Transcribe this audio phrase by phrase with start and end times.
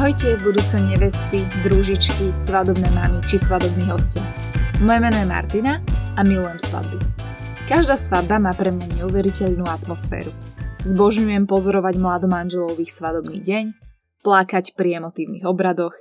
[0.00, 4.24] Ahojte budúce nevesty, družičky, svadobné mamy či svadobní hostia.
[4.80, 5.84] Moje meno je Martina
[6.16, 6.96] a milujem svadby.
[7.68, 10.32] Každá svadba má pre mňa neuveriteľnú atmosféru.
[10.88, 13.76] Zbožňujem pozorovať mladomanželov ich svadobný deň,
[14.24, 15.92] plakať pri emotívnych obradoch,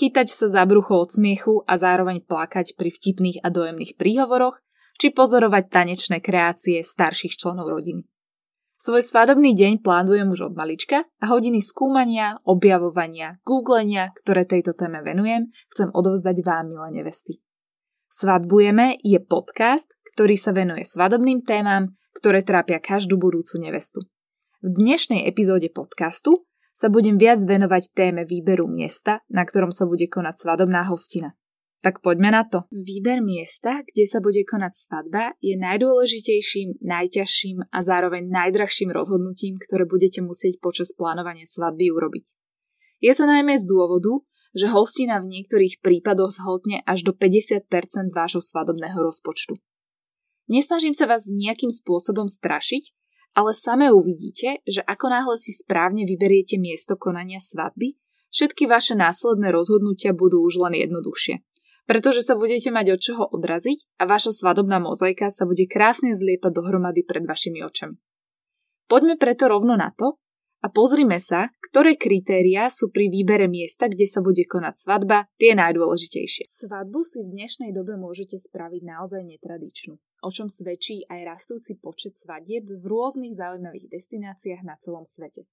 [0.00, 4.64] chytať sa za brucho od smiechu a zároveň plakať pri vtipných a dojemných príhovoroch,
[4.96, 8.08] či pozorovať tanečné kreácie starších členov rodiny.
[8.82, 15.06] Svoj svadobný deň plánujem už od malička a hodiny skúmania, objavovania, googlenia, ktoré tejto téme
[15.06, 17.38] venujem, chcem odovzdať vám, milé nevesty.
[18.10, 24.02] Svadbujeme je podcast, ktorý sa venuje svadobným témam, ktoré trápia každú budúcu nevestu.
[24.66, 26.42] V dnešnej epizóde podcastu
[26.74, 31.38] sa budem viac venovať téme výberu miesta, na ktorom sa bude konať svadobná hostina.
[31.82, 32.62] Tak poďme na to.
[32.70, 39.82] Výber miesta, kde sa bude konať svadba, je najdôležitejším, najťažším a zároveň najdrahším rozhodnutím, ktoré
[39.82, 42.26] budete musieť počas plánovania svadby urobiť.
[43.02, 44.22] Je to najmä z dôvodu,
[44.54, 47.66] že hostina v niektorých prípadoch zhodne až do 50%
[48.14, 49.58] vášho svadobného rozpočtu.
[50.46, 52.94] Nesnažím sa vás nejakým spôsobom strašiť,
[53.34, 57.98] ale same uvidíte, že ako náhle si správne vyberiete miesto konania svadby,
[58.30, 61.42] všetky vaše následné rozhodnutia budú už len jednoduchšie
[61.86, 66.52] pretože sa budete mať od čoho odraziť a vaša svadobná mozaika sa bude krásne zliepať
[66.54, 67.98] dohromady pred vašimi očami.
[68.86, 70.20] Poďme preto rovno na to
[70.62, 75.58] a pozrime sa, ktoré kritériá sú pri výbere miesta, kde sa bude konať svadba, tie
[75.58, 76.46] najdôležitejšie.
[76.46, 82.14] Svadbu si v dnešnej dobe môžete spraviť naozaj netradičnú, o čom svedčí aj rastúci počet
[82.14, 85.50] svadieb v rôznych zaujímavých destináciách na celom svete.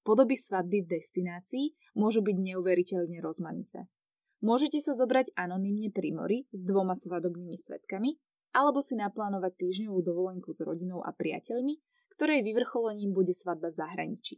[0.00, 3.92] Podoby svadby v destinácii môžu byť neuveriteľne rozmanité.
[4.40, 8.16] Môžete sa zobrať anonymne pri mori s dvoma svadobnými svetkami
[8.56, 11.78] alebo si naplánovať týždňovú dovolenku s rodinou a priateľmi,
[12.16, 14.34] ktorej vyvrcholením bude svadba v zahraničí.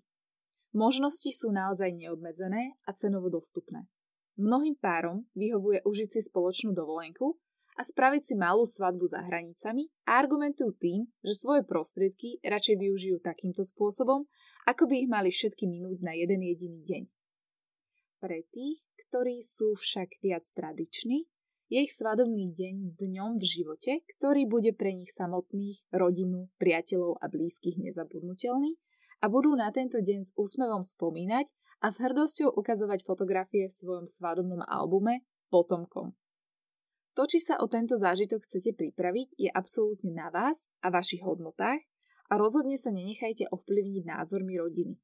[0.73, 3.89] Možnosti sú naozaj neobmedzené a cenovo dostupné.
[4.41, 7.37] Mnohým párom vyhovuje užiť si spoločnú dovolenku
[7.77, 13.17] a spraviť si malú svadbu za hranicami a argumentujú tým, že svoje prostriedky radšej využijú
[13.21, 14.29] takýmto spôsobom,
[14.65, 17.03] ako by ich mali všetky minúť na jeden jediný deň.
[18.23, 21.27] Pre tých, ktorí sú však viac tradiční,
[21.67, 27.27] je ich svadobný deň dňom v živote, ktorý bude pre nich samotných, rodinu, priateľov a
[27.27, 28.79] blízkych nezabudnutelný
[29.19, 31.51] a budú na tento deň s úsmevom spomínať
[31.83, 36.15] a s hrdosťou ukazovať fotografie v svojom svadobnom albume potomkom.
[37.19, 41.83] To, či sa o tento zážitok chcete pripraviť, je absolútne na vás a vašich hodnotách
[42.31, 44.95] a rozhodne sa nenechajte ovplyvniť názormi rodiny.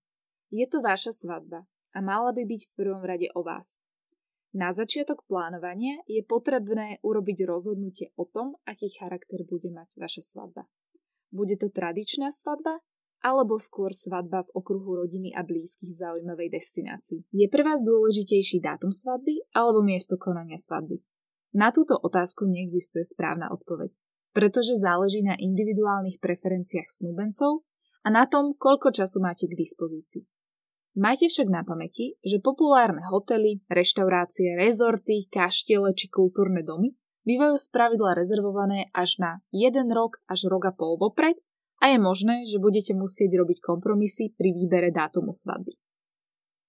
[0.55, 1.67] Je to vaša svadba
[1.99, 3.83] a mala by byť v prvom rade o vás.
[4.55, 10.71] Na začiatok plánovania je potrebné urobiť rozhodnutie o tom, aký charakter bude mať vaša svadba.
[11.35, 12.79] Bude to tradičná svadba
[13.19, 17.27] alebo skôr svadba v okruhu rodiny a blízkych v zaujímavej destinácii.
[17.35, 21.03] Je pre vás dôležitejší dátum svadby alebo miesto konania svadby?
[21.59, 23.91] Na túto otázku neexistuje správna odpoveď,
[24.31, 27.67] pretože záleží na individuálnych preferenciách snúbencov
[28.07, 30.38] a na tom, koľko času máte k dispozícii.
[30.97, 36.97] Majte však na pamäti, že populárne hotely, reštaurácie, rezorty, kaštiele či kultúrne domy
[37.29, 41.37] bývajú spravidla rezervované až na jeden rok až rok a pol vopred
[41.85, 45.77] a je možné, že budete musieť robiť kompromisy pri výbere dátumu svadby.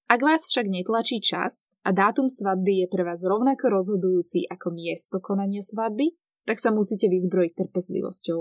[0.10, 5.22] Ak vás však netlačí čas a dátum svadby je pre vás rovnako rozhodujúci ako miesto
[5.22, 6.18] konania svadby,
[6.50, 8.40] tak sa musíte vyzbrojiť trpezlivosťou.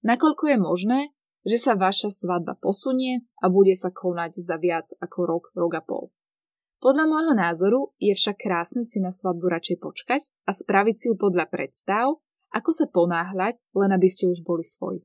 [0.00, 1.00] Nakoľko je možné,
[1.44, 5.82] že sa vaša svadba posunie a bude sa konať za viac ako rok, rok a
[5.82, 6.04] pol.
[6.80, 11.14] Podľa môjho názoru je však krásne si na svadbu radšej počkať a spraviť si ju
[11.20, 12.16] podľa predstav,
[12.56, 15.04] ako sa ponáhľať, len aby ste už boli svoji.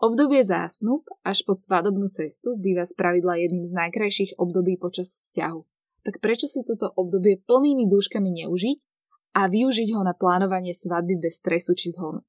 [0.00, 5.60] Obdobie zásnub až po svadobnú cestu býva spravidla jedným z najkrajších období počas vzťahu.
[6.08, 8.78] Tak prečo si toto obdobie plnými dúškami neužiť
[9.36, 12.24] a využiť ho na plánovanie svadby bez stresu či zhonu?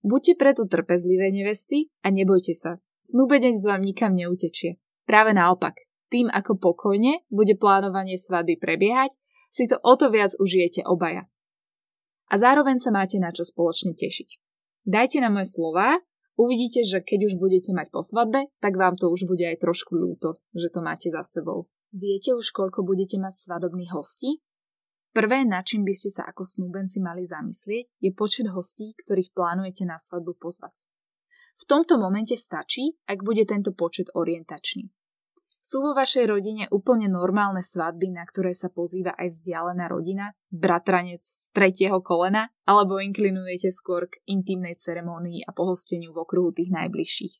[0.00, 2.80] Buďte preto trpezlivé nevesty a nebojte sa.
[3.04, 4.80] Snúbenec vám nikam neutečie.
[5.04, 5.76] Práve naopak,
[6.08, 9.12] tým ako pokojne bude plánovanie svadby prebiehať,
[9.52, 11.28] si to o to viac užijete obaja.
[12.30, 14.38] A zároveň sa máte na čo spoločne tešiť.
[14.86, 15.98] Dajte na moje slova,
[16.38, 19.98] uvidíte, že keď už budete mať po svadbe, tak vám to už bude aj trošku
[19.98, 21.68] ľúto, že to máte za sebou.
[21.90, 24.38] Viete už, koľko budete mať svadobných hostí?
[25.10, 29.82] Prvé, na čím by ste sa ako snúbenci mali zamyslieť, je počet hostí, ktorých plánujete
[29.82, 30.70] na svadbu pozvať.
[31.58, 34.86] V tomto momente stačí, ak bude tento počet orientačný.
[35.60, 41.20] Sú vo vašej rodine úplne normálne svadby, na ktoré sa pozýva aj vzdialená rodina, bratranec
[41.20, 47.34] z tretieho kolena, alebo inklinujete skôr k intimnej ceremónii a pohosteniu v okruhu tých najbližších.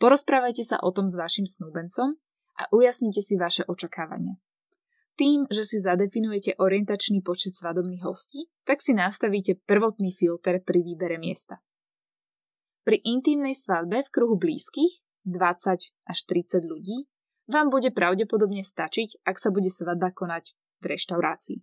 [0.00, 2.16] Porozprávajte sa o tom s vašim snúbencom
[2.56, 4.40] a ujasnite si vaše očakávania.
[5.14, 11.22] Tým, že si zadefinujete orientačný počet svadobných hostí, tak si nastavíte prvotný filter pri výbere
[11.22, 11.62] miesta.
[12.82, 17.08] Pri intimnej svadbe v kruhu blízkych, 20 až 30 ľudí,
[17.46, 20.52] vám bude pravdepodobne stačiť, ak sa bude svadba konať
[20.82, 21.58] v reštaurácii.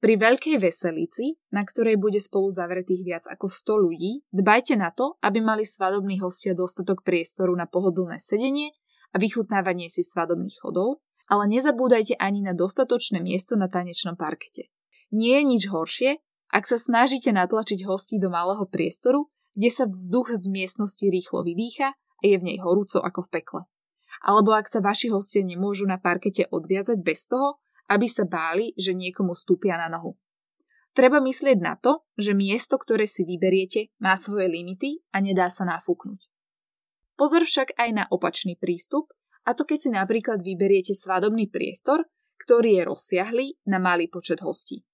[0.00, 5.16] Pri veľkej veselici, na ktorej bude spolu zavretých viac ako 100 ľudí, dbajte na to,
[5.24, 8.76] aby mali svadobní hostia dostatok priestoru na pohodlné sedenie
[9.12, 14.68] a vychutnávanie si svadobných chodov, ale nezabúdajte ani na dostatočné miesto na tanečnom parkete.
[15.14, 16.20] Nie je nič horšie,
[16.52, 21.94] ak sa snažíte natlačiť hostí do malého priestoru, kde sa vzduch v miestnosti rýchlo vydýcha
[21.94, 23.62] a je v nej horúco ako v pekle.
[24.24, 27.60] Alebo ak sa vaši hostia nemôžu na parkete odviazať bez toho,
[27.90, 30.16] aby sa báli, že niekomu stúpia na nohu.
[30.94, 35.66] Treba myslieť na to, že miesto, ktoré si vyberiete, má svoje limity a nedá sa
[35.66, 36.22] nafúknuť.
[37.18, 39.10] Pozor však aj na opačný prístup,
[39.44, 42.08] a to keď si napríklad vyberiete svadobný priestor,
[42.40, 44.84] ktorý je rozsiahlý na malý počet hostí.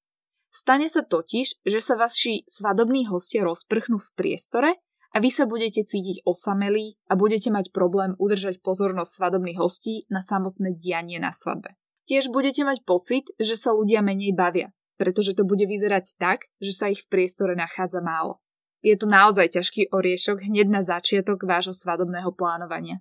[0.50, 4.70] Stane sa totiž, že sa vaši svadobní hostia rozprchnú v priestore
[5.14, 10.18] a vy sa budete cítiť osamelí a budete mať problém udržať pozornosť svadobných hostí na
[10.18, 11.78] samotné dianie na svadbe.
[12.10, 16.74] Tiež budete mať pocit, že sa ľudia menej bavia, pretože to bude vyzerať tak, že
[16.74, 18.42] sa ich v priestore nachádza málo.
[18.82, 22.98] Je to naozaj ťažký oriešok hneď na začiatok vášho svadobného plánovania.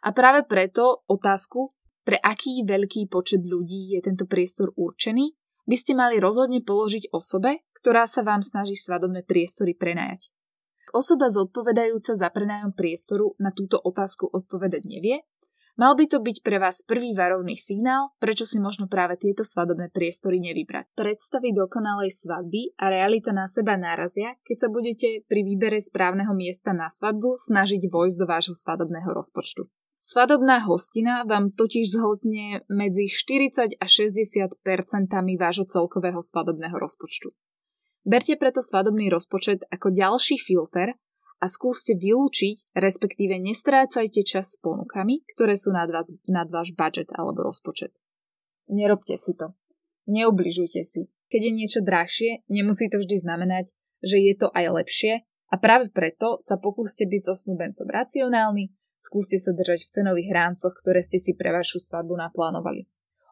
[0.00, 5.36] A práve preto otázku, pre aký veľký počet ľudí je tento priestor určený,
[5.68, 10.32] by ste mali rozhodne položiť osobe, ktorá sa vám snaží svadobné priestory prenajať.
[10.90, 15.22] Osoba zodpovedajúca za prenájom priestoru na túto otázku odpovedať nevie,
[15.80, 19.88] Mal by to byť pre vás prvý varovný signál, prečo si možno práve tieto svadobné
[19.88, 20.92] priestory nevybrať.
[20.92, 26.76] Predstavy dokonalej svadby a realita na seba narazia, keď sa budete pri výbere správneho miesta
[26.76, 29.72] na svadbu snažiť vojsť do vášho svadobného rozpočtu.
[30.00, 37.36] Svadobná hostina vám totiž zhltne medzi 40 a 60 percentami vášho celkového svadobného rozpočtu.
[38.08, 40.96] Berte preto svadobný rozpočet ako ďalší filter,
[41.40, 47.08] a skúste vylúčiť, respektíve nestrácajte čas s ponukami, ktoré sú nad, vás, nad váš budget
[47.16, 47.96] alebo rozpočet.
[48.68, 49.56] Nerobte si to.
[50.04, 51.08] Neubližujte si.
[51.32, 53.72] Keď je niečo drahšie, nemusí to vždy znamenať,
[54.04, 58.70] že je to aj lepšie a práve preto sa pokúste byť so snúbencom racionálny,
[59.00, 62.84] skúste sa držať v cenových rámcoch, ktoré ste si pre vašu svadbu naplánovali.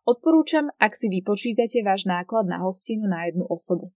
[0.09, 3.93] Odporúčam, ak si vypočítate váš náklad na hostinu na jednu osobu.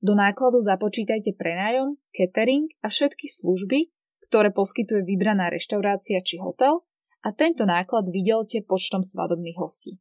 [0.00, 3.92] Do nákladu započítajte prenájom, catering a všetky služby,
[4.24, 6.88] ktoré poskytuje vybraná reštaurácia či hotel
[7.20, 10.00] a tento náklad vydelte počtom svadobných hostí.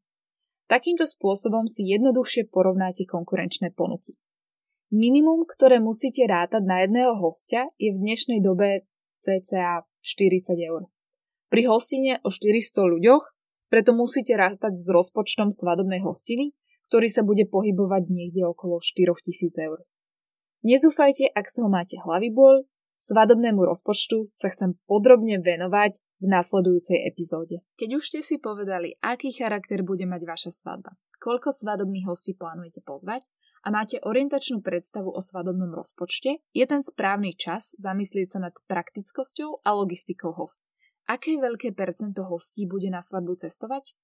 [0.72, 4.16] Takýmto spôsobom si jednoduchšie porovnáte konkurenčné ponuky.
[4.96, 8.88] Minimum, ktoré musíte rátať na jedného hostia, je v dnešnej dobe
[9.20, 10.88] cca 40 eur.
[11.60, 13.36] Pri hostine o 400 ľuďoch
[13.68, 16.56] preto musíte rátať s rozpočtom svadobnej hostiny,
[16.88, 19.84] ktorý sa bude pohybovať niekde okolo 4000 eur.
[20.64, 22.64] Nezúfajte, ak z toho máte hlavy bol,
[23.04, 27.60] svadobnému rozpočtu sa chcem podrobne venovať v nasledujúcej epizóde.
[27.76, 32.88] Keď už ste si povedali, aký charakter bude mať vaša svadba, koľko svadobných hostí plánujete
[32.88, 33.28] pozvať
[33.68, 39.60] a máte orientačnú predstavu o svadobnom rozpočte, je ten správny čas zamyslieť sa nad praktickosťou
[39.68, 40.69] a logistikou hostí.
[41.10, 43.98] Aké veľké percento hostí bude na svadbu cestovať?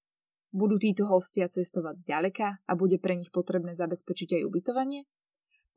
[0.50, 5.06] Budú títo hostia cestovať zďaleka a bude pre nich potrebné zabezpečiť aj ubytovanie?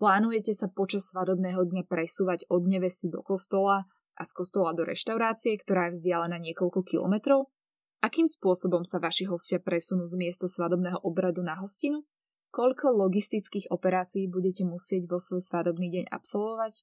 [0.01, 3.85] Plánujete sa počas svadobného dňa presúvať od nevesty do kostola
[4.17, 7.53] a z kostola do reštaurácie, ktorá je vzdialená niekoľko kilometrov?
[8.01, 12.09] Akým spôsobom sa vaši hostia presunú z miesta svadobného obradu na hostinu?
[12.49, 16.73] Koľko logistických operácií budete musieť vo svoj svadobný deň absolvovať?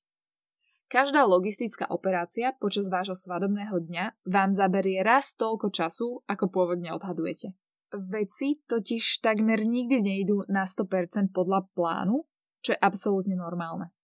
[0.87, 7.59] Každá logistická operácia počas vášho svadobného dňa vám zaberie raz toľko času, ako pôvodne odhadujete.
[7.91, 12.27] Veci totiž takmer nikdy nejdú na 100% podľa plánu
[12.67, 13.95] čo je absolútne normálne.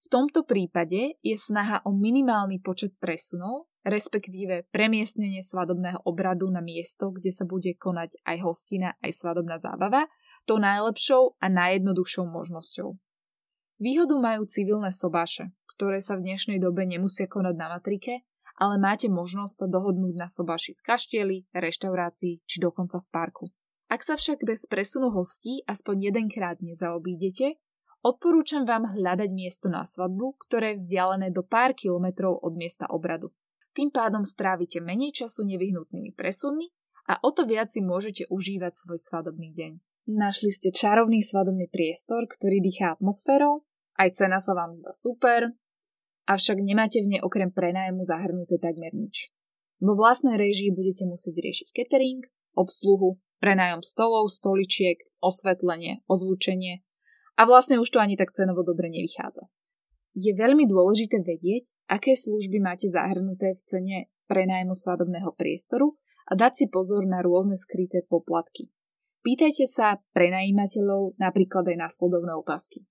[0.00, 7.12] V tomto prípade je snaha o minimálny počet presunov, respektíve premiestnenie svadobného obradu na miesto,
[7.12, 10.08] kde sa bude konať aj hostina, aj svadobná zábava,
[10.48, 12.96] to najlepšou a najjednoduchšou možnosťou.
[13.76, 18.26] Výhodu majú civilné sobáše, ktoré sa v dnešnej dobe nemusia konať na matrike,
[18.58, 23.44] ale máte možnosť sa dohodnúť na sobáši v kaštieli, reštaurácii či dokonca v parku.
[23.86, 27.62] Ak sa však bez presunu hostí aspoň jedenkrát nezaobídete,
[27.98, 33.34] Odporúčam vám hľadať miesto na svadbu, ktoré je vzdialené do pár kilometrov od miesta obradu.
[33.74, 36.70] Tým pádom strávite menej času nevyhnutnými presunmi
[37.10, 39.72] a o to viac si môžete užívať svoj svadobný deň.
[40.14, 43.66] Našli ste čarovný svadobný priestor, ktorý dýchá atmosférou,
[43.98, 45.58] aj cena sa vám zdá super,
[46.28, 49.32] avšak nemáte v nej okrem prenájmu zahrnuté takmer nič.
[49.80, 56.82] Vo vlastnej režii budete musieť riešiť catering, obsluhu Prenájom stolov, stoličiek, osvetlenie, ozvučenie
[57.38, 59.46] a vlastne už to ani tak cenovo dobre nevychádza.
[60.18, 65.94] Je veľmi dôležité vedieť, aké služby máte zahrnuté v cene prenajmu svadobného priestoru
[66.26, 68.74] a dať si pozor na rôzne skryté poplatky.
[69.22, 72.82] Pýtajte sa prenajímateľov napríklad aj na sledovné otázky.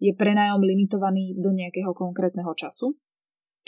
[0.00, 2.96] Je prenájom limitovaný do nejakého konkrétneho času?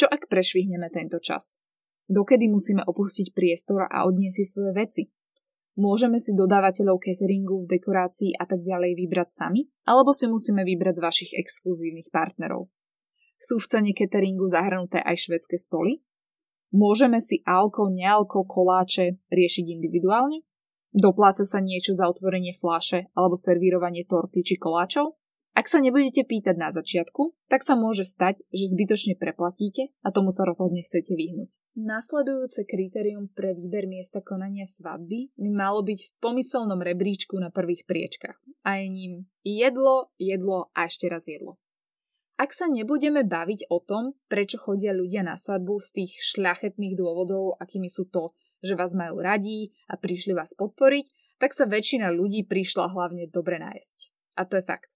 [0.01, 1.61] Čo ak prešvihneme tento čas?
[2.09, 5.03] Dokedy musíme opustiť priestor a odniesť si svoje veci?
[5.77, 11.05] Môžeme si dodávateľov cateringu, dekorácií a tak ďalej vybrať sami, alebo si musíme vybrať z
[11.05, 12.73] vašich exkluzívnych partnerov.
[13.37, 16.01] Sú v cene cateringu zahrnuté aj švedské stoly?
[16.73, 20.45] Môžeme si alko, nealko, koláče riešiť individuálne?
[20.93, 25.21] Dopláca sa niečo za otvorenie fláše alebo servírovanie torty či koláčov?
[25.52, 30.32] Ak sa nebudete pýtať na začiatku, tak sa môže stať, že zbytočne preplatíte a tomu
[30.32, 31.52] sa rozhodne chcete vyhnúť.
[31.73, 37.88] Nasledujúce kritérium pre výber miesta konania svadby by malo byť v pomyselnom rebríčku na prvých
[37.88, 41.56] priečkach a je ním jedlo, jedlo a ešte raz jedlo.
[42.37, 47.56] Ak sa nebudeme baviť o tom, prečo chodia ľudia na svadbu z tých šľachetných dôvodov,
[47.56, 51.09] akými sú to, že vás majú radí a prišli vás podporiť,
[51.40, 53.99] tak sa väčšina ľudí prišla hlavne dobre nájsť.
[54.37, 54.92] A to je fakt.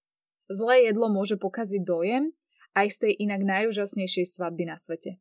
[0.47, 2.31] Zlé jedlo môže pokaziť dojem
[2.77, 5.19] aj z tej inak najúžasnejšej svadby na svete.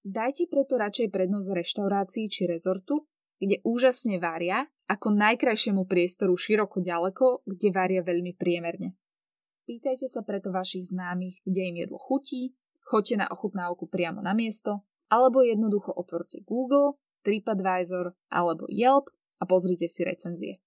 [0.00, 3.04] Dajte preto radšej prednosť reštaurácii či rezortu,
[3.40, 8.96] kde úžasne varia, ako najkrajšiemu priestoru široko ďaleko, kde varia veľmi priemerne.
[9.64, 14.82] Pýtajte sa preto vašich známych, kde im jedlo chutí, choďte na ochutnávku priamo na miesto,
[15.08, 20.58] alebo jednoducho otvorte Google, TripAdvisor alebo Yelp a pozrite si recenzie.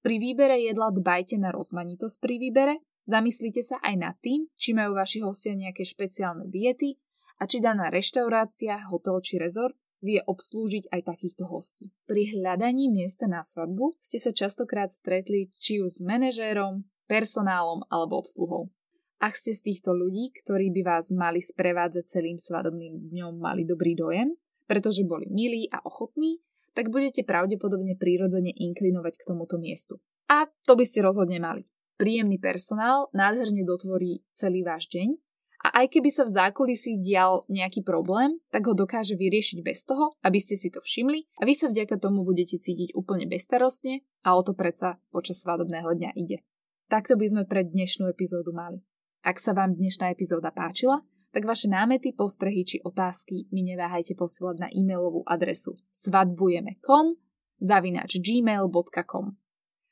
[0.00, 2.74] Pri výbere jedla dbajte na rozmanitosť pri výbere,
[3.10, 6.94] zamyslite sa aj nad tým, či majú vaši hostia nejaké špeciálne diety
[7.42, 11.92] a či daná reštaurácia, hotel či rezort vie obslúžiť aj takýchto hostí.
[12.08, 18.22] Pri hľadaní miesta na svadbu ste sa častokrát stretli či už s manažérom, personálom alebo
[18.22, 18.72] obsluhou.
[19.20, 23.92] Ak ste z týchto ľudí, ktorí by vás mali sprevádzať celým svadobným dňom, mali dobrý
[23.92, 24.32] dojem,
[24.64, 26.40] pretože boli milí a ochotní,
[26.72, 30.00] tak budete pravdepodobne prirodzene inklinovať k tomuto miestu.
[30.30, 31.68] A to by ste rozhodne mali.
[32.00, 35.20] Príjemný personál nádherne dotvorí celý váš deň
[35.60, 40.16] a aj keby sa v zákulisí dial nejaký problém, tak ho dokáže vyriešiť bez toho,
[40.24, 44.32] aby ste si to všimli a vy sa vďaka tomu budete cítiť úplne bezstarostne a
[44.32, 46.40] o to predsa počas svadobného dňa ide.
[46.88, 48.80] Takto by sme pre dnešnú epizódu mali.
[49.20, 51.04] Ak sa vám dnešná epizóda páčila,
[51.36, 57.20] tak vaše námety, postrehy či otázky mi neváhajte posielať na e-mailovú adresu svadbujeme.com
[57.60, 59.49] zavinač gmail.com